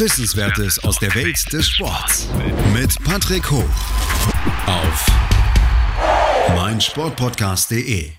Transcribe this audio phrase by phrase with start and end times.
[0.00, 2.26] Wissenswertes aus der Welt des Sports.
[2.72, 3.68] Mit Patrick Hoch.
[4.66, 5.06] Auf
[6.56, 8.10] meinsportpodcast.de.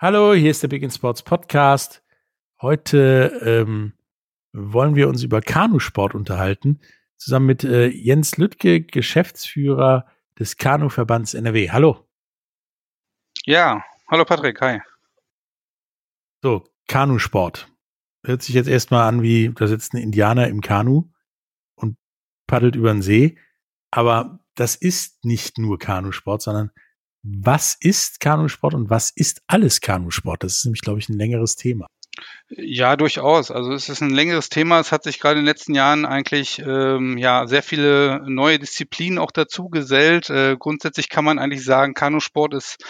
[0.00, 2.02] Hallo, hier ist der Big End Sports Podcast.
[2.62, 3.92] Heute ähm,
[4.54, 6.80] wollen wir uns über Kanusport unterhalten,
[7.18, 10.06] zusammen mit äh, Jens Lüttke, Geschäftsführer
[10.38, 11.70] des Kanuverbands NRW.
[11.70, 12.08] Hallo.
[13.44, 14.80] Ja, hallo Patrick, hi.
[16.42, 17.68] So, Kanusport.
[18.24, 21.10] Hört sich jetzt erstmal an, wie da sitzt ein Indianer im Kanu
[21.76, 21.96] und
[22.46, 23.38] paddelt über den See.
[23.90, 26.70] Aber das ist nicht nur Kanusport, sondern
[27.22, 30.42] was ist Kanusport und was ist alles Kanusport?
[30.42, 31.86] Das ist nämlich, glaube ich, ein längeres Thema.
[32.48, 33.50] Ja, durchaus.
[33.50, 34.78] Also es ist ein längeres Thema.
[34.78, 39.18] Es hat sich gerade in den letzten Jahren eigentlich ähm, ja sehr viele neue Disziplinen
[39.18, 40.30] auch dazu gesellt.
[40.30, 42.84] Äh, grundsätzlich kann man eigentlich sagen, Kanusport ist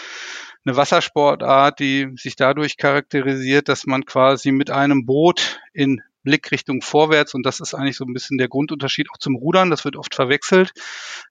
[0.65, 7.35] eine Wassersportart, die sich dadurch charakterisiert, dass man quasi mit einem Boot in Blickrichtung vorwärts,
[7.35, 10.15] und das ist eigentlich so ein bisschen der Grundunterschied auch zum Rudern, das wird oft
[10.15, 10.73] verwechselt,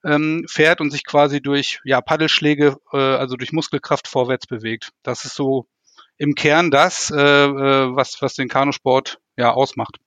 [0.05, 4.91] ähm, fährt und sich quasi durch ja, Paddelschläge, äh, also durch Muskelkraft vorwärts bewegt.
[5.03, 5.67] Das ist so
[6.17, 9.99] im Kern das, äh, äh, was, was den Kanusport ja ausmacht.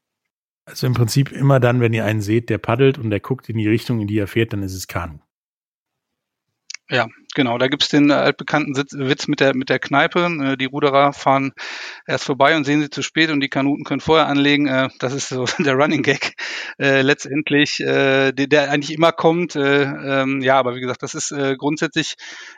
[0.65, 3.57] Also im Prinzip immer dann, wenn ihr einen seht, der paddelt und der guckt in
[3.57, 5.19] die Richtung, in die er fährt, dann ist es Kanu.
[6.89, 7.57] Ja, genau.
[7.57, 10.25] Da gibt's den altbekannten Witz mit der, mit der Kneipe.
[10.41, 11.51] Äh, die Ruderer fahren
[12.05, 14.67] erst vorbei und sehen sie zu spät und die Kanuten können vorher anlegen.
[14.67, 16.35] Äh, das ist so der Running Gag
[16.79, 19.57] äh, letztendlich, der, der eigentlich immer kommt.
[19.57, 22.15] Ähm, ja, aber wie gesagt, das ist grundsätzlich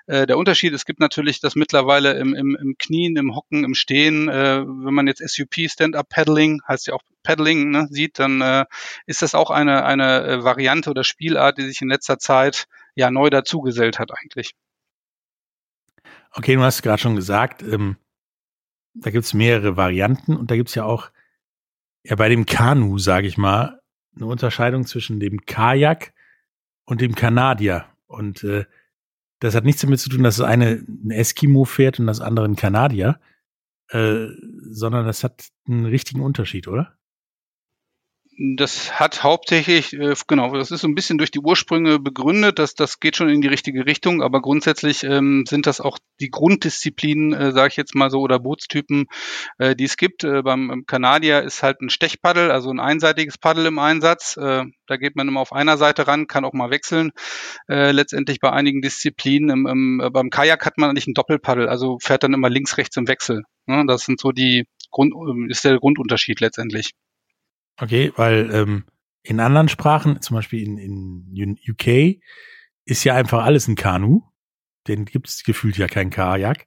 [0.07, 0.73] der Unterschied.
[0.73, 4.27] Es gibt natürlich das mittlerweile im, im, im Knien, im Hocken, im Stehen.
[4.27, 8.65] Wenn man jetzt SUP, Stand-Up Paddling, heißt ja auch Paddling, ne, sieht, dann
[9.05, 13.29] ist das auch eine, eine Variante oder Spielart, die sich in letzter Zeit ja neu
[13.29, 14.53] dazugesellt hat eigentlich.
[16.31, 17.97] Okay, du hast gerade schon gesagt, ähm,
[18.93, 21.11] da gibt es mehrere Varianten und da gibt es ja auch
[22.03, 23.81] ja bei dem Kanu, sage ich mal,
[24.15, 26.13] eine Unterscheidung zwischen dem Kajak
[26.85, 27.85] und dem Kanadier.
[28.07, 28.65] Und äh,
[29.39, 32.45] das hat nichts damit zu tun, dass das eine ein Eskimo fährt und das andere
[32.45, 33.19] ein Kanadier,
[33.89, 34.27] äh,
[34.69, 36.98] sondern das hat einen richtigen Unterschied, oder?
[38.41, 42.73] Das hat hauptsächlich, äh, genau, das ist so ein bisschen durch die Ursprünge begründet, dass
[42.73, 47.33] das geht schon in die richtige Richtung, aber grundsätzlich ähm, sind das auch die Grunddisziplinen,
[47.33, 49.07] äh, sage ich jetzt mal so, oder Bootstypen,
[49.57, 50.23] äh, die es gibt.
[50.23, 54.37] Äh, beim Kanadier ist halt ein Stechpaddel, also ein einseitiges Paddel im Einsatz.
[54.37, 57.11] Äh, da geht man immer auf einer Seite ran, kann auch mal wechseln.
[57.67, 61.67] Äh, letztendlich bei einigen Disziplinen, im, im, äh, beim Kajak hat man eigentlich ein Doppelpaddel,
[61.67, 63.43] also fährt dann immer links, rechts im Wechsel.
[63.65, 63.83] Ne?
[63.85, 66.93] Das sind so die Grund, äh, ist der Grundunterschied letztendlich.
[67.79, 68.85] Okay, weil ähm,
[69.23, 70.77] in anderen Sprachen, zum Beispiel in,
[71.33, 72.21] in UK,
[72.85, 74.23] ist ja einfach alles ein Kanu.
[74.87, 76.65] Den gibt es gefühlt ja kein Kajak.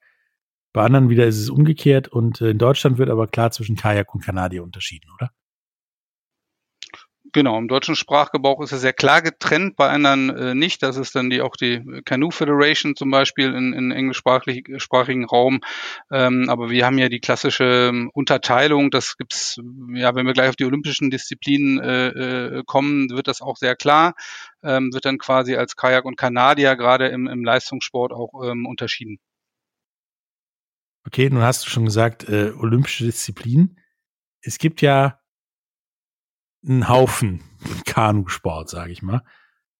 [0.72, 4.14] Bei anderen wieder ist es umgekehrt und äh, in Deutschland wird aber klar zwischen Kajak
[4.14, 5.30] und Kanadier unterschieden, oder?
[7.34, 10.82] Genau, im deutschen Sprachgebrauch ist es sehr klar getrennt, bei anderen äh, nicht.
[10.82, 15.60] Das ist dann die auch die Canoe Federation zum Beispiel in, in englischsprachigen Raum.
[16.10, 18.90] Ähm, aber wir haben ja die klassische ähm, Unterteilung.
[18.90, 19.58] Das gibt's,
[19.94, 23.76] ja, wenn wir gleich auf die olympischen Disziplinen äh, äh, kommen, wird das auch sehr
[23.76, 24.12] klar.
[24.62, 29.18] Ähm, wird dann quasi als Kajak und Kanadier gerade im, im Leistungssport auch ähm, unterschieden.
[31.06, 33.78] Okay, nun hast du schon gesagt, äh, olympische Disziplinen.
[34.42, 35.21] Es gibt ja
[36.66, 37.40] einen Haufen
[37.84, 39.22] Kanusport, sage ich mal.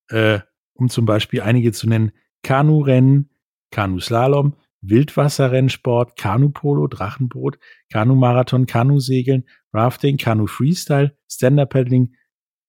[0.08, 0.40] Äh,
[0.74, 2.12] um zum Beispiel einige zu nennen,
[2.42, 3.30] Kanurennen,
[3.70, 7.58] Kanuslalom, Wildwasserrennsport, Kanupolo, Drachenboot,
[7.90, 12.14] Kanumarathon, Kanusegeln, Rafting, Kanu-Freestyle, Stand-Up-Paddling,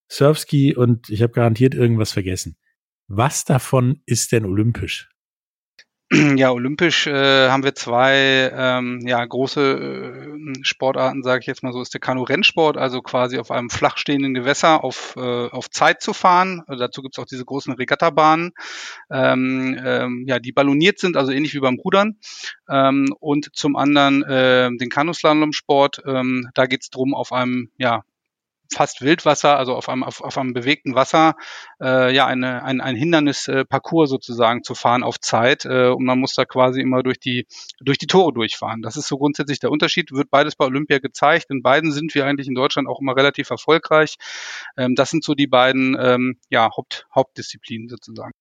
[0.10, 2.56] Surfski und ich habe garantiert irgendwas vergessen.
[3.08, 5.10] Was davon ist denn olympisch?
[6.38, 11.74] Ja, olympisch äh, haben wir zwei ähm, ja, große äh, Sportarten, sage ich jetzt mal
[11.74, 16.02] so, ist der Kanu-Rennsport, also quasi auf einem flach stehenden Gewässer auf, äh, auf Zeit
[16.02, 16.62] zu fahren.
[16.68, 18.52] Also dazu gibt's auch diese großen Regattabahnen,
[19.10, 22.18] ähm, ähm, ja, die balloniert sind, also ähnlich wie beim Rudern.
[22.70, 28.04] Ähm, und zum anderen äh, den Kanuslalom-Sport, ähm, da geht's drum, auf einem ja,
[28.72, 31.36] fast Wildwasser, also auf einem, auf, auf einem bewegten Wasser,
[31.82, 35.66] äh, ja, eine, ein, ein Hindernisparcours sozusagen zu fahren auf Zeit.
[35.66, 37.46] Äh, und man muss da quasi immer durch die,
[37.80, 38.82] durch die Tore durchfahren.
[38.82, 40.12] Das ist so grundsätzlich der Unterschied.
[40.12, 41.48] Wird beides bei Olympia gezeigt.
[41.50, 44.16] In beiden sind wir eigentlich in Deutschland auch immer relativ erfolgreich.
[44.78, 48.32] Ähm, das sind so die beiden ähm, ja, Haupt, Hauptdisziplinen sozusagen.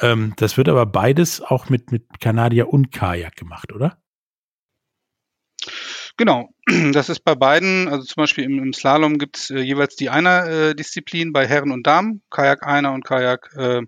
[0.00, 3.98] Ähm, das wird aber beides auch mit, mit Kanadier und Kajak gemacht, oder?
[6.16, 6.48] Genau,
[6.92, 10.10] das ist bei beiden, also zum Beispiel im, im Slalom gibt es äh, jeweils die
[10.10, 13.82] Einer-Disziplin äh, bei Herren und Damen, Kajak Einer und Kajak, äh,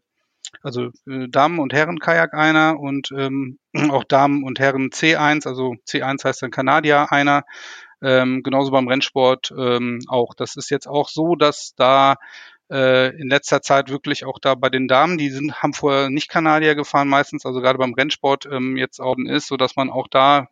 [0.62, 3.58] also äh, Damen und Herren Kajak Einer und ähm,
[3.90, 7.44] auch Damen und Herren C1, also C1 heißt dann Kanadier Einer,
[8.02, 10.34] ähm, genauso beim Rennsport ähm, auch.
[10.34, 12.16] Das ist jetzt auch so, dass da
[12.70, 16.28] äh, in letzter Zeit wirklich auch da bei den Damen, die sind, haben vorher nicht
[16.28, 20.08] Kanadier gefahren meistens, also gerade beim Rennsport ähm, jetzt auch ist, so dass man auch
[20.08, 20.48] da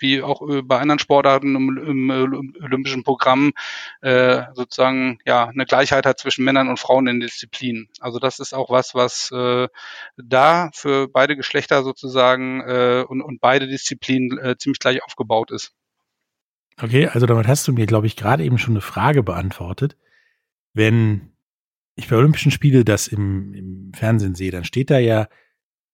[0.00, 3.52] wie auch äh, bei anderen Sportarten im, im, im olympischen Programm
[4.00, 7.88] äh, sozusagen ja eine Gleichheit hat zwischen Männern und Frauen in Disziplinen.
[8.00, 9.68] Also das ist auch was, was äh,
[10.16, 15.72] da für beide Geschlechter sozusagen äh, und, und beide Disziplinen äh, ziemlich gleich aufgebaut ist.
[16.82, 19.96] Okay, also damit hast du mir, glaube ich, gerade eben schon eine Frage beantwortet.
[20.72, 21.32] Wenn
[21.94, 25.28] ich bei Olympischen Spiele das im, im Fernsehen sehe, dann steht da ja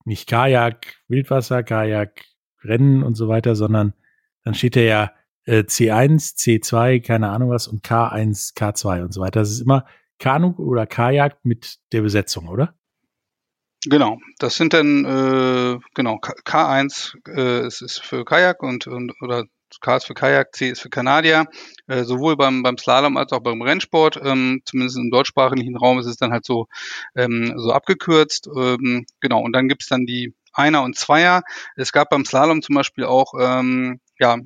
[0.05, 2.25] nicht Kajak, Wildwasser, Kajak,
[2.63, 3.95] Rennen und so weiter, sondern
[4.45, 5.13] dann steht da ja
[5.45, 9.41] äh, C1, C2, keine Ahnung was und K1, K2 und so weiter.
[9.41, 9.87] Das ist immer
[10.19, 12.75] Kanu oder Kajak mit der Besetzung, oder?
[13.85, 19.45] Genau, das sind dann äh, genau K1 äh, ist, ist für Kajak und, und oder
[19.81, 21.47] K ist für Kajak, C ist für Kanadier.
[21.87, 24.19] Äh, sowohl beim, beim Slalom als auch beim Rennsport.
[24.23, 26.67] Ähm, zumindest im deutschsprachigen Raum ist es dann halt so,
[27.15, 28.49] ähm, so abgekürzt.
[28.57, 31.43] Ähm, genau, und dann gibt's dann die Einer und Zweier.
[31.77, 34.39] Es gab beim Slalom zum Beispiel auch ähm, ja,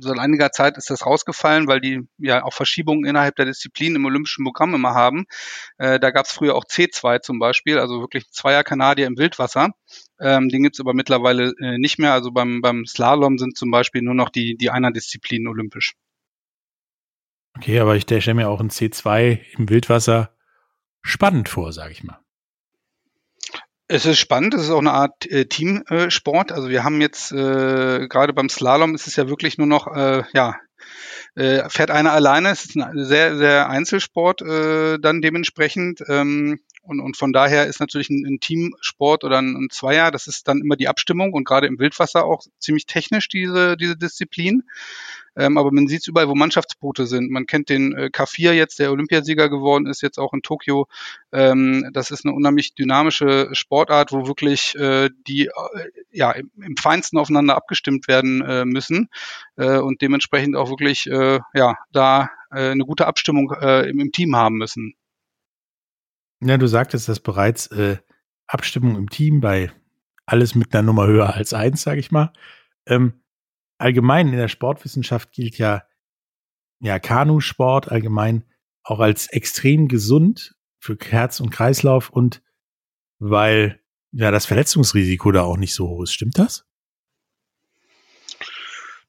[0.00, 4.04] seit einiger Zeit ist das rausgefallen, weil die ja auch Verschiebungen innerhalb der Disziplin im
[4.04, 5.26] olympischen Programm immer haben.
[5.78, 9.70] Äh, da gab es früher auch C2 zum Beispiel, also wirklich Zweier Kanadier im Wildwasser.
[10.20, 12.12] Ähm, den gibt's aber mittlerweile äh, nicht mehr.
[12.12, 15.94] Also beim, beim Slalom sind zum Beispiel nur noch die, die Einer-Disziplinen olympisch.
[17.56, 20.36] Okay, aber ich stelle mir auch ein C2 im Wildwasser
[21.02, 22.20] spannend vor, sage ich mal.
[23.90, 26.52] Es ist spannend, es ist auch eine Art äh, Teamsport.
[26.52, 30.24] Also wir haben jetzt äh, gerade beim Slalom ist es ja wirklich nur noch, äh,
[30.34, 30.56] ja,
[31.34, 32.50] äh, fährt einer alleine.
[32.50, 36.02] Es ist ein sehr, sehr Einzelsport äh, dann dementsprechend.
[36.06, 40.26] Ähm, und, und von daher ist natürlich ein, ein Teamsport oder ein, ein Zweier, das
[40.26, 44.64] ist dann immer die Abstimmung und gerade im Wildwasser auch ziemlich technisch diese, diese Disziplin.
[45.38, 47.30] Ähm, aber man sieht es überall, wo Mannschaftsboote sind.
[47.30, 50.88] Man kennt den äh, K4 jetzt, der Olympiasieger geworden ist, jetzt auch in Tokio.
[51.30, 55.50] Ähm, das ist eine unheimlich dynamische Sportart, wo wirklich äh, die äh,
[56.10, 59.10] ja im, im, Feinsten aufeinander abgestimmt werden äh, müssen
[59.56, 64.56] äh, und dementsprechend auch wirklich äh, ja da eine gute Abstimmung im, im Team haben
[64.56, 64.94] müssen.
[66.40, 67.98] Ja, du sagtest das bereits, äh,
[68.46, 69.70] Abstimmung im Team bei
[70.26, 72.32] alles mit einer Nummer höher als eins, sage ich mal.
[72.86, 73.22] Ähm,
[73.78, 75.84] allgemein in der Sportwissenschaft gilt ja,
[76.80, 78.44] ja, Kanusport allgemein
[78.82, 82.42] auch als extrem gesund für Herz und Kreislauf und
[83.18, 83.80] weil
[84.12, 86.12] ja das Verletzungsrisiko da auch nicht so hoch ist.
[86.12, 86.67] Stimmt das?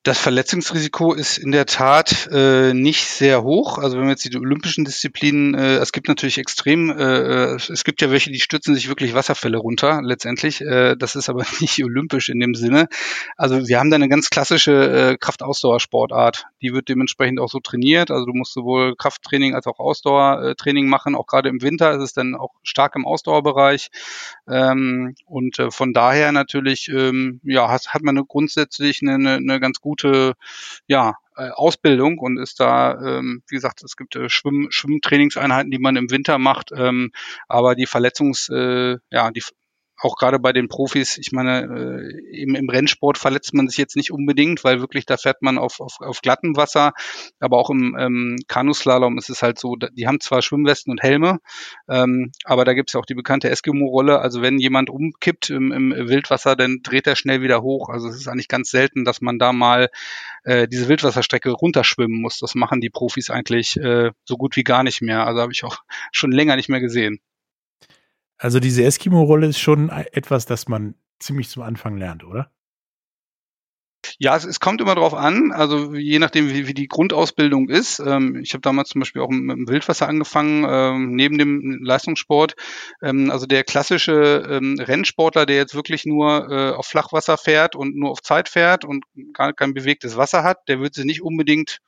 [0.04, 3.78] Das Verletzungsrisiko ist in der Tat äh, nicht sehr hoch.
[3.80, 7.84] Also wenn wir jetzt die olympischen Disziplinen, äh, es gibt natürlich extrem, äh, äh es
[7.84, 10.62] gibt ja welche, die stützen sich wirklich Wasserfälle runter letztendlich.
[10.62, 12.88] Äh, das ist aber nicht olympisch in dem Sinne.
[13.36, 16.46] Also wir haben da eine ganz klassische äh, Kraftausdauersportart.
[16.62, 18.10] Die wird dementsprechend auch so trainiert.
[18.10, 21.14] Also du musst sowohl Krafttraining als auch Ausdauertraining machen.
[21.14, 23.90] Auch gerade im Winter ist es dann auch stark im Ausdauerbereich.
[24.48, 29.60] Ähm, und äh, von daher natürlich, ähm, ja, hat, hat man eine grundsätzlich eine, eine
[29.60, 30.34] ganz gute gute
[30.88, 35.80] ja, äh, Ausbildung und ist da, ähm, wie gesagt, es gibt äh, Schwimm Schwimmtrainingseinheiten, die
[35.80, 37.12] man im Winter macht, ähm,
[37.48, 39.44] aber die Verletzungs, äh, ja, die
[40.00, 43.96] auch gerade bei den Profis, ich meine, äh, im, im Rennsport verletzt man sich jetzt
[43.96, 46.94] nicht unbedingt, weil wirklich da fährt man auf, auf, auf glattem Wasser,
[47.40, 51.40] aber auch im ähm, Kanuslalom ist es halt so, die haben zwar Schwimmwesten und Helme,
[51.90, 55.92] ähm, aber da gibt es auch die bekannte Eskimo-Rolle, also wenn jemand umkippt im, im
[55.92, 59.38] Wildwasser, dann dreht er schnell wieder hoch, also es ist eigentlich ganz selten, dass man
[59.38, 59.90] da mal
[60.44, 64.84] äh, diese Wildwasserstrecke runterschwimmen muss, das machen die Profis eigentlich äh, so gut wie gar
[64.84, 65.80] nicht mehr, also habe ich auch
[66.12, 67.20] schon länger nicht mehr gesehen.
[68.40, 72.52] Also diese Eskimo-Rolle ist schon etwas, das man ziemlich zum Anfang lernt, oder?
[74.18, 78.00] Ja, es, es kommt immer darauf an, also je nachdem, wie, wie die Grundausbildung ist.
[78.00, 82.56] Ähm, ich habe damals zum Beispiel auch mit dem Wildwasser angefangen, ähm, neben dem Leistungssport.
[83.02, 87.98] Ähm, also der klassische ähm, Rennsportler, der jetzt wirklich nur äh, auf Flachwasser fährt und
[87.98, 89.04] nur auf Zeit fährt und
[89.34, 91.80] gar kein bewegtes Wasser hat, der wird sich nicht unbedingt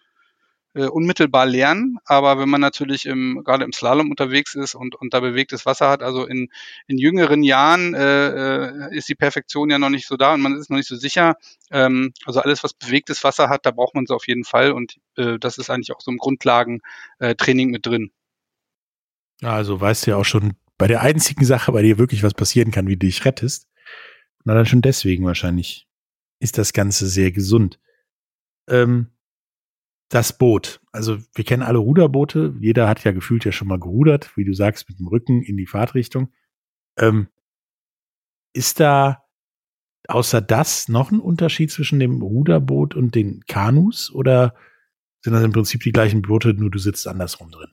[0.74, 5.14] äh, unmittelbar lernen, aber wenn man natürlich im, gerade im Slalom unterwegs ist und, und
[5.14, 6.50] da bewegtes Wasser hat, also in,
[6.88, 8.28] in jüngeren Jahren äh,
[8.88, 10.96] äh, ist die Perfektion ja noch nicht so da und man ist noch nicht so
[10.96, 11.36] sicher.
[11.72, 14.98] Ähm, also alles, was bewegtes Wasser hat, da braucht man es auf jeden Fall und
[15.18, 18.12] äh, das ist eigentlich auch so im Grundlagentraining äh, mit drin.
[19.42, 22.72] Also weißt du ja auch schon bei der einzigen Sache, bei der wirklich was passieren
[22.72, 23.68] kann, wie du dich rettest.
[24.44, 25.88] Na dann schon deswegen wahrscheinlich
[26.40, 27.80] ist das Ganze sehr gesund.
[28.68, 29.12] Ähm,
[30.14, 30.82] das Boot.
[30.92, 32.54] Also wir kennen alle Ruderboote.
[32.60, 35.58] Jeder hat ja gefühlt ja schon mal gerudert, wie du sagst, mit dem Rücken in
[35.58, 36.32] die Fahrtrichtung.
[36.98, 37.28] Ähm,
[38.54, 39.24] ist da
[40.08, 44.54] außer das noch ein Unterschied zwischen dem Ruderboot und den Kanus oder
[45.24, 47.70] sind das im Prinzip die gleichen Boote, nur du sitzt andersrum drin?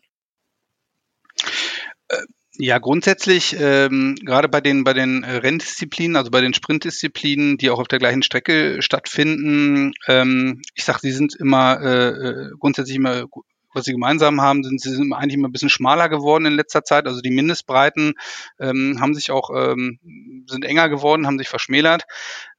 [2.61, 7.71] Ja, grundsätzlich, ähm, gerade bei den, bei den äh, Renndisziplinen, also bei den Sprintdisziplinen, die
[7.71, 12.97] auch auf der gleichen Strecke stattfinden, ähm, ich sag, sie sind immer äh, äh grundsätzlich
[12.97, 13.27] immer
[13.75, 16.85] was sie gemeinsam haben, sind sie sind eigentlich immer ein bisschen schmaler geworden in letzter
[16.85, 17.07] Zeit.
[17.07, 18.15] Also die Mindestbreiten
[18.59, 19.99] ähm, haben sich auch ähm,
[20.47, 22.05] sind enger geworden, haben sich verschmälert.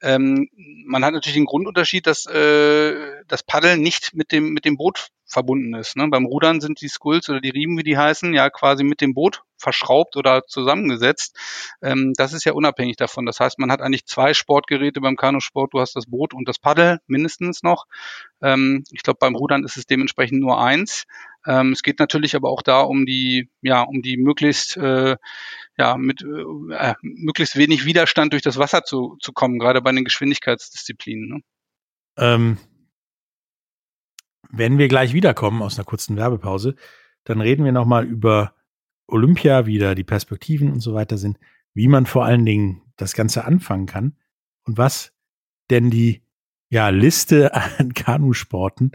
[0.01, 0.49] Ähm,
[0.85, 5.09] man hat natürlich den Grundunterschied, dass äh, das Paddeln nicht mit dem mit dem Boot
[5.29, 5.95] verbunden ist.
[5.95, 6.07] Ne?
[6.09, 9.13] Beim Rudern sind die Skulls oder die Riemen, wie die heißen, ja quasi mit dem
[9.13, 11.37] Boot verschraubt oder zusammengesetzt.
[11.81, 13.25] Ähm, das ist ja unabhängig davon.
[13.25, 15.73] Das heißt, man hat eigentlich zwei Sportgeräte beim Kanusport.
[15.73, 17.85] Du hast das Boot und das Paddel mindestens noch.
[18.41, 21.05] Ähm, ich glaube, beim Rudern ist es dementsprechend nur eins.
[21.45, 25.17] Ähm, es geht natürlich aber auch da um die, ja, um die möglichst, äh,
[25.77, 29.91] ja, mit äh, äh möglichst wenig Widerstand durch das Wasser zu, zu kommen, gerade bei
[29.91, 31.29] den Geschwindigkeitsdisziplinen.
[31.29, 31.41] Ne?
[32.17, 32.57] Ähm,
[34.51, 36.75] wenn wir gleich wiederkommen aus einer kurzen Werbepause,
[37.23, 38.53] dann reden wir nochmal über
[39.07, 41.37] Olympia, wie da die Perspektiven und so weiter sind,
[41.73, 44.17] wie man vor allen Dingen das Ganze anfangen kann
[44.63, 45.13] und was
[45.69, 46.21] denn die
[46.69, 48.91] ja, Liste an Kanusporten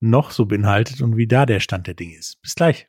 [0.00, 2.40] noch so beinhaltet und wie da der Stand der Dinge ist.
[2.42, 2.88] Bis gleich.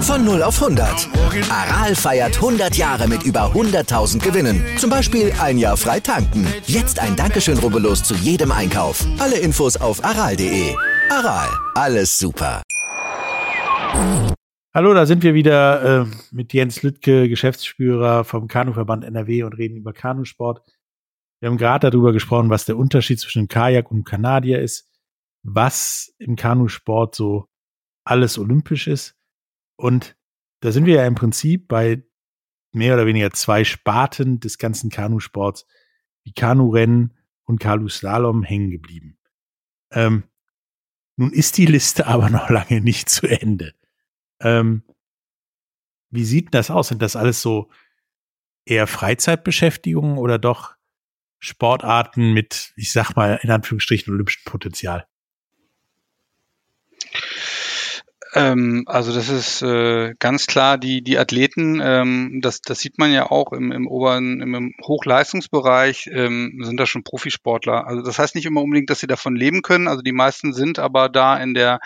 [0.00, 1.08] Von 0 auf 100.
[1.50, 4.64] Aral feiert 100 Jahre mit über 100.000 Gewinnen.
[4.78, 6.46] Zum Beispiel ein Jahr frei tanken.
[6.66, 9.04] Jetzt ein Dankeschön, rubbellos zu jedem Einkauf.
[9.18, 10.74] Alle Infos auf aral.de.
[11.10, 12.62] Aral, alles super.
[14.76, 19.78] Hallo, da sind wir wieder äh, mit Jens Lüttke, Geschäftsführer vom Kanuverband NRW und reden
[19.78, 20.60] über Kanusport.
[21.40, 24.86] Wir haben gerade darüber gesprochen, was der Unterschied zwischen Kajak und Kanadier ist,
[25.42, 27.48] was im Kanusport so
[28.04, 29.16] alles olympisch ist
[29.76, 30.14] und
[30.60, 32.04] da sind wir ja im Prinzip bei
[32.72, 35.66] mehr oder weniger zwei Sparten des ganzen Kanusports,
[36.22, 39.16] wie Kanurennen und Kanuslalom hängen geblieben.
[39.90, 40.24] Ähm,
[41.16, 43.72] nun ist die Liste aber noch lange nicht zu Ende.
[44.40, 44.82] Ähm,
[46.10, 46.88] wie sieht das aus?
[46.88, 47.70] Sind das alles so
[48.64, 50.74] eher Freizeitbeschäftigungen oder doch
[51.38, 55.06] Sportarten mit, ich sag mal, in Anführungsstrichen olympischem Potenzial?
[58.34, 61.80] Ähm, also das ist äh, ganz klar die die Athleten.
[61.82, 66.78] Ähm, das das sieht man ja auch im, im oberen im, im Hochleistungsbereich ähm, sind
[66.78, 67.86] da schon Profisportler.
[67.86, 69.88] Also das heißt nicht immer unbedingt, dass sie davon leben können.
[69.88, 71.80] Also die meisten sind aber da in der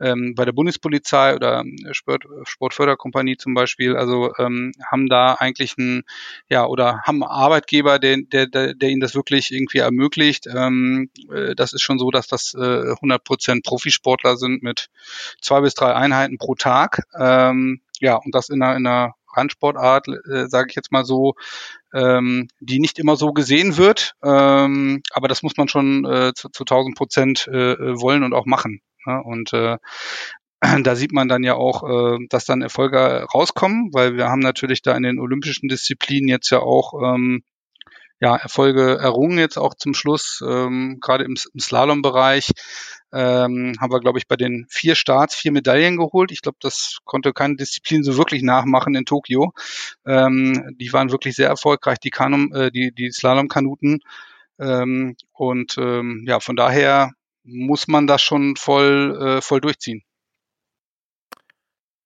[0.00, 3.96] ähm, bei der Bundespolizei oder Sport, Sportförderkompanie zum Beispiel.
[3.96, 6.02] Also ähm, haben da eigentlich ein
[6.48, 10.46] ja oder haben einen Arbeitgeber, der der der, der ihnen das wirklich irgendwie ermöglicht.
[10.46, 14.90] Ähm, äh, das ist schon so, dass das äh, 100 Prozent Profisportler sind mit
[15.40, 17.02] zwei bis drei Einheiten pro Tag.
[17.18, 21.34] Ähm, ja, und das in einer, in einer Randsportart, äh, sage ich jetzt mal so,
[21.92, 24.14] ähm, die nicht immer so gesehen wird.
[24.22, 28.46] Ähm, aber das muss man schon äh, zu, zu 1000 Prozent äh, wollen und auch
[28.46, 28.80] machen.
[29.06, 29.22] Ne?
[29.22, 29.78] Und äh,
[30.82, 34.82] da sieht man dann ja auch, äh, dass dann Erfolge rauskommen, weil wir haben natürlich
[34.82, 37.42] da in den olympischen Disziplinen jetzt ja auch ähm,
[38.20, 42.50] ja, Erfolge errungen jetzt auch zum Schluss, ähm, gerade im, im Slalom-Bereich
[43.12, 46.32] ähm, haben wir, glaube ich, bei den vier Starts vier Medaillen geholt.
[46.32, 49.52] Ich glaube, das konnte keine Disziplin so wirklich nachmachen in Tokio.
[50.04, 54.00] Ähm, die waren wirklich sehr erfolgreich, die Kanum, äh, die, die Slalom-Kanuten.
[54.58, 57.12] Ähm, und ähm, ja, von daher
[57.44, 60.02] muss man das schon voll, äh, voll durchziehen.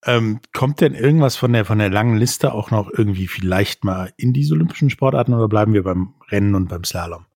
[0.04, 4.12] Ähm, kommt denn irgendwas von der, von der langen Liste auch noch irgendwie vielleicht mal
[4.16, 7.27] in diese olympischen Sportarten oder bleiben wir beim Rennen und beim Slalom?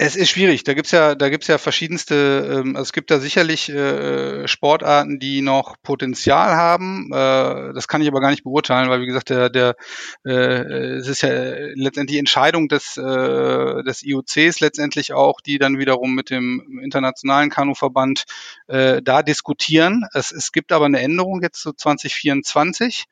[0.00, 0.62] Es ist schwierig.
[0.62, 2.60] Da gibt's ja, da gibt's ja verschiedenste.
[2.62, 7.10] Ähm, also es gibt da sicherlich äh, Sportarten, die noch Potenzial haben.
[7.12, 9.74] Äh, das kann ich aber gar nicht beurteilen, weil wie gesagt, der, der,
[10.24, 10.30] äh,
[10.98, 11.30] es ist ja
[11.74, 17.50] letztendlich die Entscheidung des äh, des IOCs letztendlich auch, die dann wiederum mit dem internationalen
[17.50, 18.22] Kanuverband
[18.68, 20.04] äh, da diskutieren.
[20.14, 23.06] Es, es gibt aber eine Änderung jetzt zu 2024.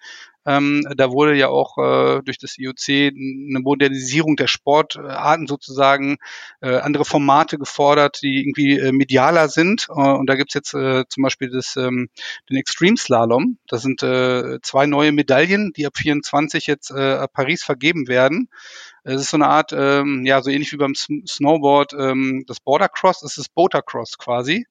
[0.47, 6.19] Ähm, da wurde ja auch äh, durch das IOC eine Modernisierung der Sportarten sozusagen,
[6.61, 9.88] äh, andere Formate gefordert, die irgendwie äh, medialer sind.
[9.88, 12.09] Äh, und da gibt's jetzt äh, zum Beispiel das, ähm,
[12.49, 13.59] den Extreme Slalom.
[13.67, 18.49] Das sind äh, zwei neue Medaillen, die ab 24 jetzt ab Paris vergeben werden.
[19.03, 22.88] Es ist so eine Art, ähm, ja, so ähnlich wie beim Snowboard, ähm, das Border
[22.88, 24.67] Cross, es ist Boater Cross quasi,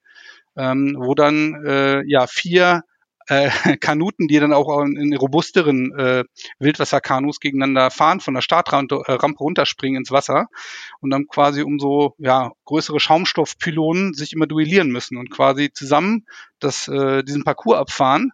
[0.56, 2.84] ähm, wo dann ja vier
[3.28, 6.24] äh, Kanuten, die dann auch in, robusteren äh,
[6.60, 10.48] Wildwasserkanus gegeneinander fahren, von der Startrampe äh, runterspringen ins Wasser
[11.02, 16.26] und dann quasi um so ja, größere Schaumstoffpylonen sich immer duellieren müssen und quasi zusammen
[16.60, 18.32] das, äh, diesen Parcours abfahren.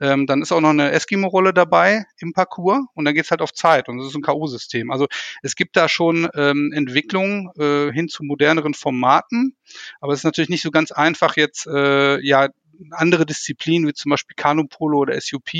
[0.00, 3.52] Ähm, dann ist auch noch eine Eskimo-Rolle dabei im Parcours und dann geht's halt auf
[3.52, 4.92] Zeit und das ist ein K.O.-System.
[4.92, 5.06] Also
[5.42, 9.56] es gibt da schon ähm, Entwicklungen äh, hin zu moderneren Formaten,
[10.00, 12.48] aber es ist natürlich nicht so ganz einfach jetzt äh, ja
[12.90, 15.54] andere Disziplinen, wie zum Beispiel Kanupolo oder SUP,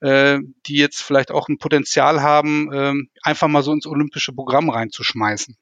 [0.00, 4.70] äh, die jetzt vielleicht auch ein Potenzial haben, äh, einfach mal so ins olympische Programm
[4.70, 5.56] reinzuschmeißen.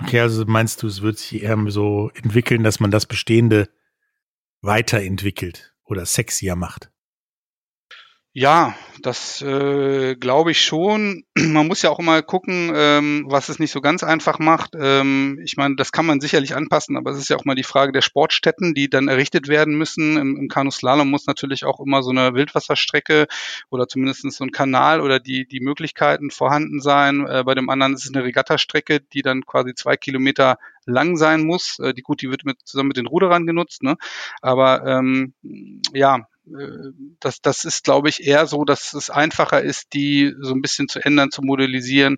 [0.00, 3.68] Okay, also meinst du, es wird sich eher so entwickeln, dass man das Bestehende
[4.62, 6.91] weiterentwickelt oder sexier macht?
[8.34, 11.24] Ja, das äh, glaube ich schon.
[11.36, 14.70] Man muss ja auch immer gucken, ähm, was es nicht so ganz einfach macht.
[14.74, 17.62] Ähm, ich meine, das kann man sicherlich anpassen, aber es ist ja auch mal die
[17.62, 20.16] Frage der Sportstätten, die dann errichtet werden müssen.
[20.16, 23.26] Im, im Kanuslalom muss natürlich auch immer so eine Wildwasserstrecke
[23.68, 27.26] oder zumindest so ein Kanal oder die, die Möglichkeiten vorhanden sein.
[27.26, 31.44] Äh, bei dem anderen ist es eine Regattastrecke, die dann quasi zwei Kilometer lang sein
[31.44, 31.78] muss.
[31.80, 33.96] Äh, die gut, die wird mit, zusammen mit den Ruderern genutzt, ne?
[34.40, 35.34] Aber ähm,
[35.92, 40.62] ja, das, das ist, glaube ich, eher so, dass es einfacher ist, die so ein
[40.62, 42.16] bisschen zu ändern, zu modellisieren.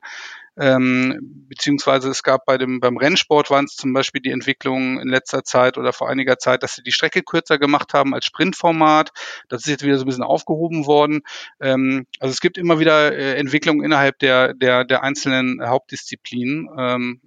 [0.57, 5.09] Ähm, beziehungsweise es gab bei dem beim Rennsport waren es zum Beispiel die Entwicklung in
[5.09, 9.11] letzter Zeit oder vor einiger Zeit, dass sie die Strecke kürzer gemacht haben als Sprintformat.
[9.49, 11.23] Das ist jetzt wieder so ein bisschen aufgehoben worden.
[11.61, 16.69] Ähm, also es gibt immer wieder äh, Entwicklungen innerhalb der der der einzelnen Hauptdisziplinen.
[16.79, 17.21] Ähm,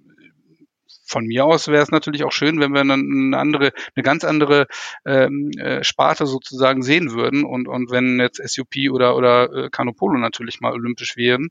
[1.08, 4.66] von mir aus wäre es natürlich auch schön, wenn wir eine andere, eine ganz andere
[5.06, 10.18] ähm, äh, Sparte sozusagen sehen würden und, und wenn jetzt SUP oder, oder äh, Canopolo
[10.18, 11.48] natürlich mal olympisch wären.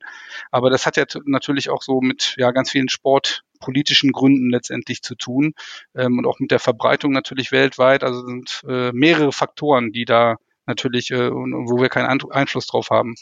[0.52, 5.16] Aber das hat ja natürlich auch so mit ja ganz vielen sportpolitischen Gründen letztendlich zu
[5.16, 5.54] tun
[5.96, 8.04] ähm, und auch mit der Verbreitung natürlich weltweit.
[8.04, 10.36] Also sind äh, mehrere Faktoren, die da
[10.68, 13.16] natürlich, äh, wo wir keinen Einfluss drauf haben.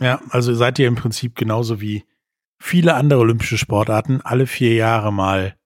[0.00, 2.04] Ja, also seid ihr im Prinzip genauso wie
[2.58, 5.56] viele andere olympische Sportarten alle vier Jahre mal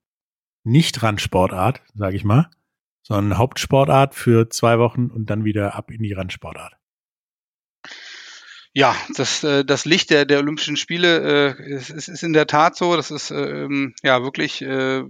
[0.65, 2.51] nicht Randsportart, sage ich mal,
[3.03, 6.75] sondern Hauptsportart für zwei Wochen und dann wieder ab in die Randsportart.
[8.75, 12.77] Ja, das, äh, das Licht der, der Olympischen Spiele äh, ist, ist in der Tat
[12.77, 12.95] so.
[12.97, 15.03] Das ist ähm, ja wirklich äh,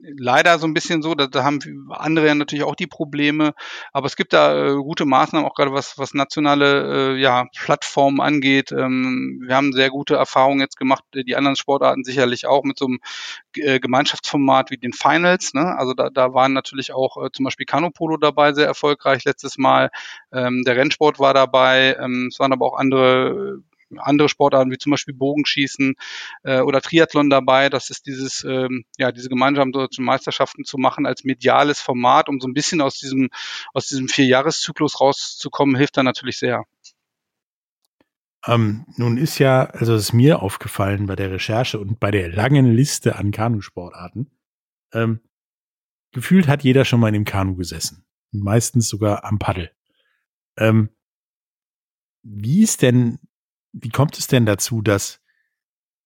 [0.00, 3.54] leider so ein bisschen so, da, da haben andere ja natürlich auch die Probleme,
[3.92, 8.20] aber es gibt da äh, gute Maßnahmen, auch gerade was, was nationale äh, ja, Plattformen
[8.20, 8.72] angeht.
[8.72, 12.78] Ähm, wir haben sehr gute Erfahrungen jetzt gemacht, äh, die anderen Sportarten sicherlich auch mit
[12.78, 13.00] so einem
[13.56, 15.54] äh, Gemeinschaftsformat wie den Finals.
[15.54, 15.76] Ne?
[15.76, 19.90] Also da, da waren natürlich auch äh, zum Beispiel Kanopolo dabei, sehr erfolgreich letztes Mal.
[20.32, 23.62] Ähm, der Rennsport war dabei, ähm, es waren aber auch andere
[23.98, 25.94] andere Sportarten wie zum Beispiel Bogenschießen
[26.42, 27.68] äh, oder Triathlon dabei.
[27.68, 32.40] Das ist dieses, ähm, ja, diese gemeinsamen deutschen Meisterschaften zu machen als mediales Format, um
[32.40, 33.30] so ein bisschen aus diesem,
[33.72, 36.64] aus diesem Vierjahreszyklus rauszukommen, hilft da natürlich sehr.
[38.46, 42.28] Ähm, nun ist ja, also es ist mir aufgefallen bei der Recherche und bei der
[42.28, 44.30] langen Liste an Kanusportarten,
[44.92, 45.20] ähm,
[46.12, 48.04] gefühlt hat jeder schon mal in dem Kanu gesessen.
[48.32, 49.70] Meistens sogar am Paddel.
[50.56, 50.90] Ähm,
[52.22, 53.18] wie ist denn
[53.72, 55.20] wie kommt es denn dazu, dass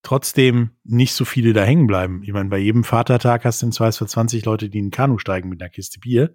[0.02, 2.22] trotzdem nicht so viele da hängen bleiben?
[2.22, 4.90] Ich meine, bei jedem Vatertag hast du in zwei für 20 Leute, die in den
[4.90, 6.34] Kanu steigen mit einer Kiste Bier.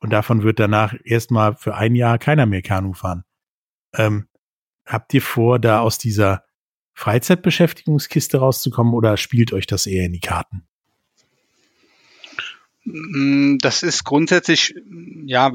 [0.00, 3.24] Und davon wird danach erstmal für ein Jahr keiner mehr Kanu fahren.
[3.94, 4.28] Ähm,
[4.86, 6.44] habt ihr vor, da aus dieser
[6.94, 10.68] Freizeitbeschäftigungskiste rauszukommen oder spielt euch das eher in die Karten?
[12.84, 14.74] Mm, das ist grundsätzlich,
[15.24, 15.50] ja,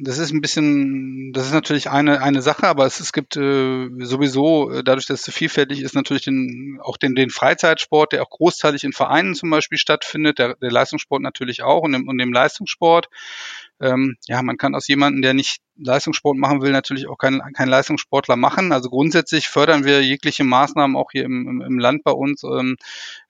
[0.00, 3.88] das ist ein bisschen, das ist natürlich eine, eine Sache, aber es, es gibt äh,
[4.00, 8.22] sowieso, äh, dadurch, dass es so vielfältig ist, natürlich den, auch den, den Freizeitsport, der
[8.22, 12.18] auch großteilig in Vereinen zum Beispiel stattfindet, der, der Leistungssport natürlich auch und dem, und
[12.18, 13.08] dem Leistungssport.
[13.80, 17.68] Ähm, ja, man kann aus jemandem, der nicht Leistungssport machen will, natürlich auch kein, kein
[17.68, 18.72] Leistungssportler machen.
[18.72, 22.76] Also grundsätzlich fördern wir jegliche Maßnahmen auch hier im, im, im Land bei uns, ähm,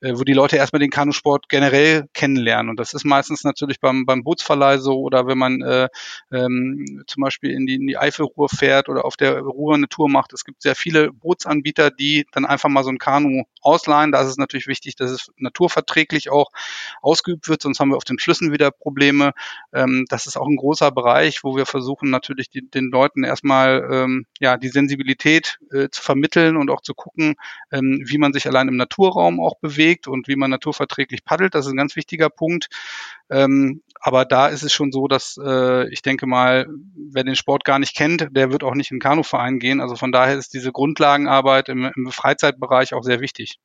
[0.01, 2.71] äh, wo die Leute erstmal den Kanusport generell kennenlernen.
[2.71, 5.88] Und das ist meistens natürlich beim, beim Bootsverleih so oder wenn man äh,
[6.31, 10.09] ähm, zum Beispiel in die, in die Eifelruhr fährt oder auf der Ruhr eine Tour
[10.09, 10.33] macht.
[10.33, 14.12] Es gibt sehr viele Bootsanbieter, die dann einfach mal so ein Kanu ausleihen.
[14.12, 16.51] Da ist es natürlich wichtig, dass es naturverträglich auch
[17.01, 19.33] ausgeübt wird, sonst haben wir auf den Flüssen wieder Probleme.
[19.73, 23.24] Ähm, das ist auch ein großer Bereich, wo wir versuchen natürlich natürlich die, den Leuten
[23.24, 27.37] erstmal ähm, ja die Sensibilität äh, zu vermitteln und auch zu gucken,
[27.70, 31.55] ähm, wie man sich allein im Naturraum auch bewegt und wie man naturverträglich paddelt.
[31.55, 32.68] Das ist ein ganz wichtiger Punkt.
[33.31, 37.64] Ähm, aber da ist es schon so, dass äh, ich denke mal, wer den Sport
[37.64, 39.81] gar nicht kennt, der wird auch nicht in den Kanuverein gehen.
[39.81, 43.59] Also von daher ist diese Grundlagenarbeit im, im Freizeitbereich auch sehr wichtig.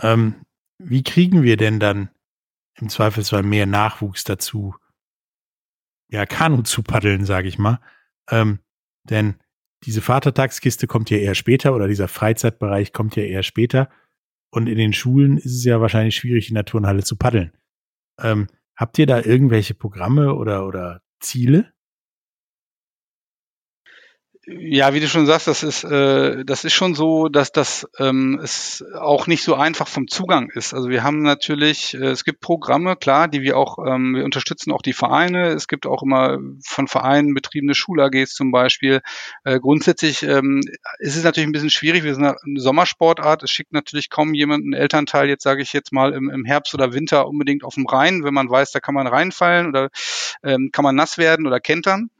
[0.00, 0.42] Ähm,
[0.78, 2.10] wie kriegen wir denn dann
[2.74, 4.74] im Zweifelsfall mehr Nachwuchs dazu,
[6.10, 7.80] ja, Kanu zu paddeln, sage ich mal?
[8.30, 8.58] Ähm,
[9.04, 9.36] denn
[9.84, 13.88] diese Vatertagskiste kommt ja eher später oder dieser Freizeitbereich kommt ja eher später.
[14.50, 17.52] Und in den Schulen ist es ja wahrscheinlich schwierig, in der Turnhalle zu paddeln.
[18.20, 21.72] Ähm, habt ihr da irgendwelche Programme oder, oder Ziele?
[24.58, 28.40] Ja, wie du schon sagst, das ist, äh, das ist schon so, dass das ähm,
[28.42, 30.74] es auch nicht so einfach vom Zugang ist.
[30.74, 34.72] Also wir haben natürlich, äh, es gibt Programme, klar, die wir auch, ähm, wir unterstützen
[34.72, 35.48] auch die Vereine.
[35.48, 39.02] Es gibt auch immer von Vereinen betriebene Schul-AGs zum Beispiel.
[39.44, 40.62] Äh, grundsätzlich ähm,
[40.98, 42.02] ist es natürlich ein bisschen schwierig.
[42.02, 43.44] Wir sind eine Sommersportart.
[43.44, 46.74] Es schickt natürlich kaum jemand, einen Elternteil, jetzt sage ich jetzt mal im, im Herbst
[46.74, 49.90] oder Winter unbedingt auf dem Rhein, wenn man weiß, da kann man reinfallen oder
[50.42, 52.10] ähm, kann man nass werden oder kentern.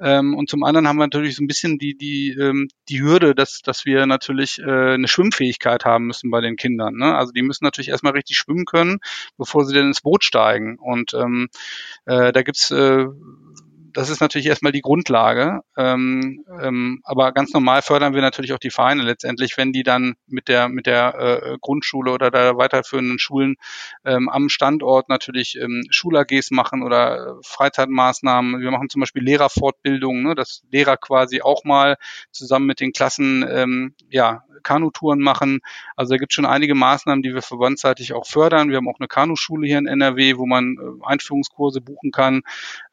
[0.00, 3.34] Ähm, und zum anderen haben wir natürlich so ein bisschen die, die, ähm, die Hürde,
[3.34, 6.94] dass, dass wir natürlich äh, eine Schwimmfähigkeit haben müssen bei den Kindern.
[6.94, 7.14] Ne?
[7.14, 9.00] Also die müssen natürlich erstmal richtig schwimmen können,
[9.36, 10.78] bevor sie dann ins Boot steigen.
[10.78, 11.48] Und ähm,
[12.06, 13.06] äh, da gibt's äh,
[13.92, 15.60] das ist natürlich erstmal die Grundlage.
[15.76, 20.14] Ähm, ähm, aber ganz normal fördern wir natürlich auch die Vereine letztendlich, wenn die dann
[20.26, 23.56] mit der mit der äh, Grundschule oder der weiterführenden Schulen
[24.04, 28.60] ähm, am Standort natürlich ähm, Schul-AGs machen oder äh, Freizeitmaßnahmen.
[28.60, 31.96] Wir machen zum Beispiel Lehrerfortbildungen, ne, dass Lehrer quasi auch mal
[32.30, 35.60] zusammen mit den Klassen ähm, ja Kanutouren machen.
[35.96, 38.70] Also da gibt es schon einige Maßnahmen, die wir verbandsseitig auch fördern.
[38.70, 42.42] Wir haben auch eine Kanuschule hier in NRW, wo man äh, Einführungskurse buchen kann,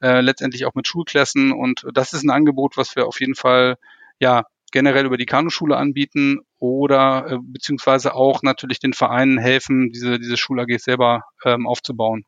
[0.02, 1.52] äh, letztendlich auch mit Schulklassen.
[1.52, 3.78] Und das ist ein Angebot, was wir auf jeden Fall
[4.20, 10.20] ja generell über die Kanuschule anbieten oder äh, beziehungsweise auch natürlich den Vereinen helfen, diese,
[10.20, 12.26] diese Schul-AGs selber ähm, aufzubauen.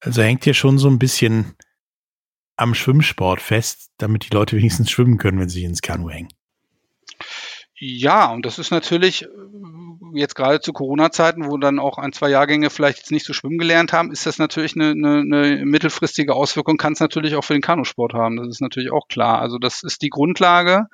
[0.00, 1.54] Also hängt hier schon so ein bisschen
[2.56, 6.28] am Schwimmsport fest, damit die Leute wenigstens schwimmen können, wenn sie ins Kanu hängen.
[7.78, 9.28] Ja, und das ist natürlich äh,
[10.14, 13.58] jetzt gerade zu Corona-Zeiten, wo dann auch ein, zwei Jahrgänge vielleicht jetzt nicht so schwimmen
[13.58, 17.54] gelernt haben, ist das natürlich eine, eine, eine mittelfristige Auswirkung, kann es natürlich auch für
[17.54, 18.36] den Kanusport haben.
[18.36, 19.40] Das ist natürlich auch klar.
[19.40, 20.86] Also das ist die Grundlage.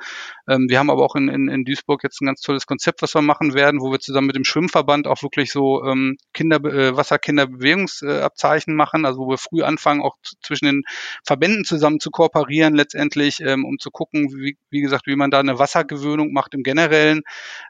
[0.48, 3.14] Ähm, wir haben aber auch in, in, in Duisburg jetzt ein ganz tolles Konzept, was
[3.14, 6.96] wir machen werden, wo wir zusammen mit dem Schwimmverband auch wirklich so ähm, Kinder, äh,
[6.96, 10.82] Wasserkinderbewegungsabzeichen machen, also wo wir früh anfangen, auch zwischen den
[11.24, 15.40] Verbänden zusammen zu kooperieren letztendlich, ähm, um zu gucken, wie, wie gesagt, wie man da
[15.40, 17.22] eine Wassergewöhnung macht im generellen.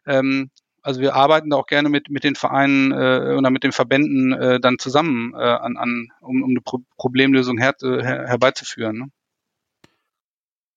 [0.07, 0.51] Ähm,
[0.83, 4.33] also wir arbeiten da auch gerne mit, mit den Vereinen äh, oder mit den Verbänden
[4.33, 8.99] äh, dann zusammen, äh, an, an, um, um eine Pro Problemlösung her, äh, her, herbeizuführen.
[8.99, 9.11] Ne?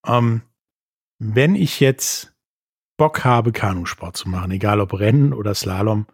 [0.05, 0.41] Ähm,
[1.23, 2.35] wenn ich jetzt
[2.97, 6.07] Bock habe, Kanusport zu machen, egal ob Rennen oder Slalom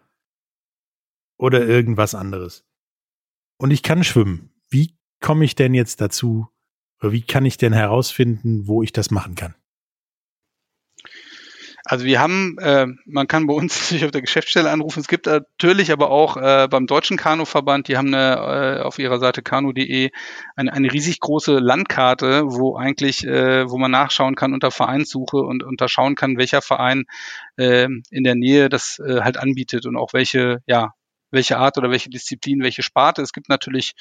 [1.40, 2.66] oder irgendwas anderes,
[3.58, 6.50] und ich kann schwimmen, wie komme ich denn jetzt dazu,
[7.00, 9.56] oder wie kann ich denn herausfinden, wo ich das machen kann?
[11.90, 15.00] Also wir haben, äh, man kann bei uns natürlich auf der Geschäftsstelle anrufen.
[15.00, 19.20] Es gibt natürlich aber auch äh, beim Deutschen Kanuverband, die haben eine, äh, auf ihrer
[19.20, 20.12] Seite kanu.de
[20.58, 25.64] eine, eine riesig große Landkarte, wo eigentlich, äh, wo man nachschauen kann unter Vereinssuche und
[25.64, 27.06] unterschauen kann, welcher Verein
[27.56, 30.92] äh, in der Nähe das äh, halt anbietet und auch welche, ja,
[31.32, 33.22] welche Art oder welche Disziplin, welche Sparte.
[33.22, 33.94] Es gibt natürlich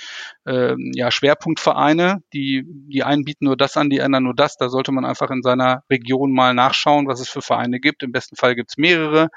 [0.47, 4.57] ähm, ja, Schwerpunktvereine, die, die einen bieten nur das an, die anderen nur das.
[4.57, 8.03] Da sollte man einfach in seiner Region mal nachschauen, was es für Vereine gibt.
[8.03, 9.29] Im besten Fall gibt es mehrere.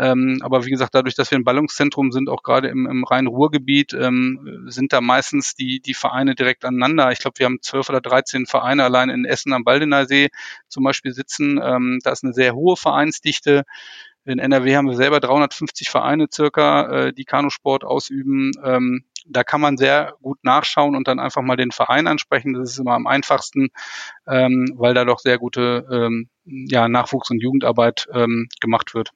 [0.00, 3.94] Ähm, aber wie gesagt, dadurch, dass wir ein Ballungszentrum sind, auch gerade im, im Rhein-Ruhr-Gebiet,
[3.94, 7.10] ähm, sind da meistens die, die Vereine direkt aneinander.
[7.10, 10.28] Ich glaube, wir haben zwölf oder dreizehn Vereine allein in Essen am Baldener See
[10.68, 11.60] zum Beispiel sitzen.
[11.60, 13.64] Ähm, da ist eine sehr hohe Vereinsdichte.
[14.28, 18.52] In NRW haben wir selber 350 Vereine circa, äh, die Kanusport ausüben.
[18.62, 22.52] Ähm, da kann man sehr gut nachschauen und dann einfach mal den Verein ansprechen.
[22.52, 23.70] Das ist immer am einfachsten,
[24.26, 29.12] ähm, weil da doch sehr gute ähm, ja, Nachwuchs- und Jugendarbeit ähm, gemacht wird.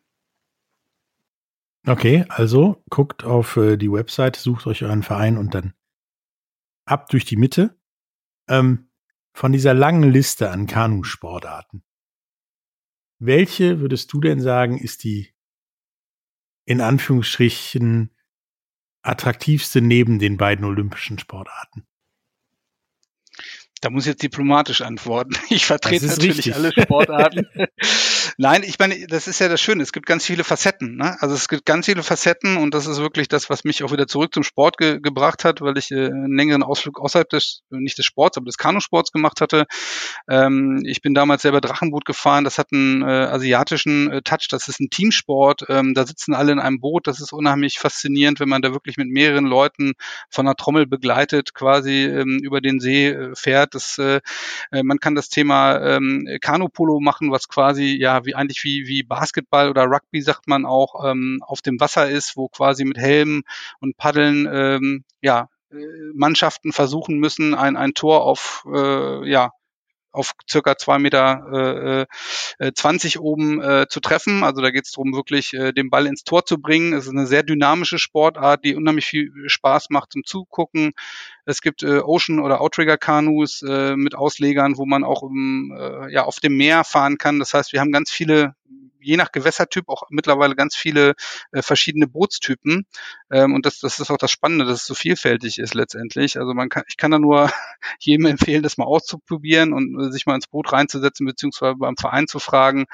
[1.87, 5.75] Okay, also guckt auf äh, die Website, sucht euch euren Verein und dann
[6.87, 7.77] ab durch die Mitte.
[8.49, 8.89] Ähm,
[9.35, 11.83] von dieser langen Liste an Kanusportarten.
[13.25, 15.33] Welche würdest du denn sagen, ist die
[16.65, 18.11] in Anführungsstrichen
[19.03, 21.87] attraktivste neben den beiden olympischen Sportarten?
[23.81, 25.37] Da muss ich jetzt diplomatisch antworten.
[25.51, 26.55] Ich vertrete natürlich richtig.
[26.57, 27.47] alle Sportarten.
[28.37, 29.83] Nein, ich meine, das ist ja das Schöne.
[29.83, 30.97] Es gibt ganz viele Facetten.
[30.97, 31.17] Ne?
[31.21, 34.07] Also es gibt ganz viele Facetten und das ist wirklich das, was mich auch wieder
[34.07, 37.99] zurück zum Sport ge gebracht hat, weil ich äh, einen längeren Ausflug außerhalb des, nicht
[37.99, 39.67] des Sports, aber des Kanusports gemacht hatte.
[40.29, 42.45] Ähm, ich bin damals selber Drachenboot gefahren.
[42.45, 44.49] Das hat einen äh, asiatischen äh, Touch.
[44.51, 45.65] Das ist ein Teamsport.
[45.69, 47.07] Ähm, da sitzen alle in einem Boot.
[47.07, 49.93] Das ist unheimlich faszinierend, wenn man da wirklich mit mehreren Leuten
[50.31, 53.75] von einer Trommel begleitet quasi ähm, über den See äh, fährt.
[53.75, 54.21] Das, äh,
[54.71, 59.03] äh man kann das Thema ähm, Kanupolo machen, was quasi ja wie eigentlich wie, wie
[59.03, 63.43] Basketball oder Rugby sagt man auch ähm, auf dem Wasser ist, wo quasi mit Helm
[63.81, 65.77] und Paddeln ähm, ja äh,
[66.15, 69.53] Mannschaften versuchen müssen, ein, ein Tor auf äh, ja
[70.13, 72.07] auf circa zwei Meter
[72.59, 74.45] äh, äh, 20 oben äh, zu treffen.
[74.45, 76.93] Also da geht es darum, wirklich äh, den Ball ins Tor zu bringen.
[76.93, 80.93] Es ist eine sehr dynamische Sportart, die unheimlich viel Spaß macht zum Zugucken.
[81.45, 86.25] Es gibt äh, Ocean- oder Outrigger-Kanus äh, mit Auslegern, wo man auch um, äh, ja,
[86.25, 87.39] auf dem Meer fahren kann.
[87.39, 88.55] Das heißt, wir haben ganz viele
[89.03, 91.15] je nach Gewässertyp auch mittlerweile ganz viele
[91.53, 92.87] äh, verschiedene Bootstypen.
[93.31, 96.39] Ähm, und das, das ist auch das Spannende, dass es so vielfältig ist letztendlich.
[96.39, 97.51] Also man kann, ich kann da nur
[97.99, 102.27] jedem empfehlen, das mal auszuprobieren und äh, sich mal ins Boot reinzusetzen, beziehungsweise beim Verein
[102.27, 102.87] zu fragen.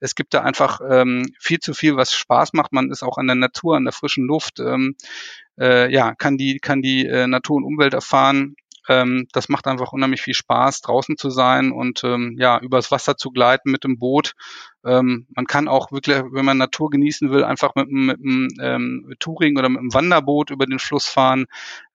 [0.00, 2.72] Es gibt da einfach ähm, viel zu viel, was Spaß macht.
[2.72, 4.60] Man ist auch an der Natur, an der frischen Luft.
[4.60, 4.96] Ähm,
[5.58, 8.56] äh, ja, kann die, kann die äh, Natur und Umwelt erfahren
[8.88, 13.16] ähm, das macht einfach unheimlich viel Spaß, draußen zu sein und ähm, ja, übers Wasser
[13.16, 14.34] zu gleiten mit dem Boot.
[14.84, 19.14] Ähm, man kann auch wirklich, wenn man Natur genießen will, einfach mit, mit einem ähm,
[19.18, 21.46] Touring oder mit einem Wanderboot über den Fluss fahren.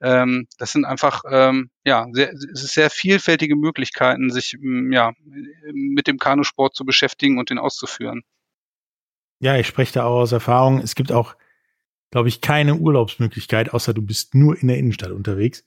[0.01, 4.57] Ähm, das sind einfach ähm, ja sehr, sehr vielfältige Möglichkeiten, sich
[4.91, 5.11] ja
[5.71, 8.23] mit dem Kanusport zu beschäftigen und den auszuführen.
[9.39, 10.79] Ja, ich spreche da auch aus Erfahrung.
[10.79, 11.35] Es gibt auch,
[12.11, 15.63] glaube ich, keine Urlaubsmöglichkeit, außer du bist nur in der Innenstadt unterwegs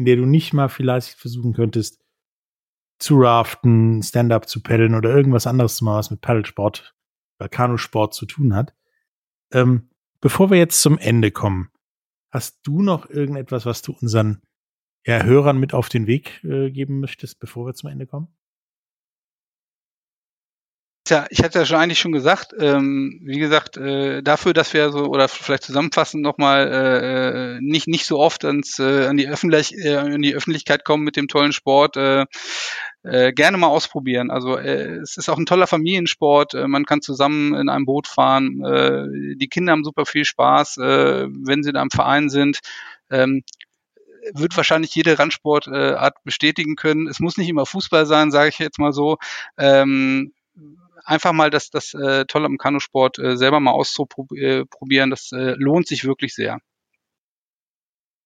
[0.00, 2.02] in der du nicht mal vielleicht versuchen könntest,
[2.98, 6.94] zu raften, Stand-up zu paddeln oder irgendwas anderes zu machen, was mit Paddelsport
[7.38, 8.74] oder Kanusport zu tun hat.
[9.52, 9.90] Ähm,
[10.22, 11.70] bevor wir jetzt zum Ende kommen,
[12.30, 14.40] hast du noch irgendetwas, was du unseren
[15.04, 18.28] ja, Hörern mit auf den Weg äh, geben möchtest, bevor wir zum Ende kommen?
[21.08, 24.90] Ja, ich hatte ja schon eigentlich schon gesagt, ähm, wie gesagt, äh, dafür, dass wir
[24.92, 29.28] so oder vielleicht zusammenfassend nochmal äh, äh, nicht nicht so oft ans äh, an die
[29.28, 31.96] Öffentlich äh, an die Öffentlichkeit kommen mit dem tollen Sport.
[31.96, 32.26] Äh,
[33.02, 34.30] äh, gerne mal ausprobieren.
[34.30, 36.54] Also äh, es ist auch ein toller Familiensport.
[36.54, 38.62] Äh, man kann zusammen in einem Boot fahren.
[38.62, 42.60] Äh, die Kinder haben super viel Spaß, äh, wenn sie da im Verein sind.
[43.10, 43.42] Ähm,
[44.34, 47.08] wird wahrscheinlich jede Randsportart äh, bestätigen können.
[47.08, 49.16] Es muss nicht immer Fußball sein, sage ich jetzt mal so.
[49.56, 50.32] Ähm,
[51.10, 55.10] einfach mal das, das äh, Tolle am Kanusport äh, selber mal auszuprobieren.
[55.10, 56.60] Das äh, lohnt sich wirklich sehr.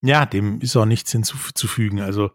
[0.02, 2.00] Ja, dem ist auch nichts hinzuzufügen.
[2.00, 2.30] Also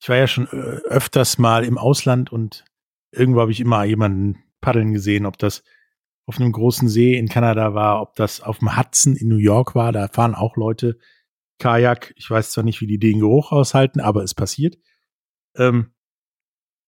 [0.00, 2.64] ich war ja schon äh, öfters mal im Ausland und
[3.12, 5.62] irgendwo habe ich immer jemanden paddeln gesehen, ob das
[6.24, 9.74] auf einem großen See in Kanada war, ob das auf dem Hudson in New York
[9.74, 9.92] war.
[9.92, 10.98] Da fahren auch Leute
[11.58, 12.14] Kajak.
[12.16, 14.78] Ich weiß zwar nicht, wie die den Geruch aushalten, aber es passiert.
[15.54, 15.92] Ähm,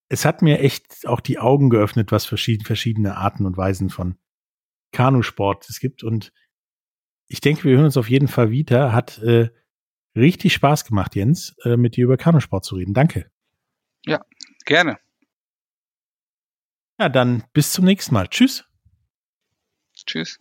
[0.09, 4.19] es hat mir echt auch die Augen geöffnet, was verschiedene, verschiedene Arten und Weisen von
[4.93, 6.03] Kanusport es gibt.
[6.03, 6.33] Und
[7.27, 8.93] ich denke, wir hören uns auf jeden Fall wieder.
[8.93, 9.51] Hat äh,
[10.17, 12.95] richtig Spaß gemacht, Jens, äh, mit dir über Kanusport zu reden.
[12.95, 13.31] Danke.
[14.07, 14.25] Ja,
[14.65, 14.99] gerne.
[16.99, 18.29] Ja, dann bis zum nächsten Mal.
[18.29, 18.65] Tschüss.
[19.95, 20.41] Tschüss.